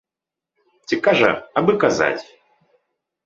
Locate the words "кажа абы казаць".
1.07-2.23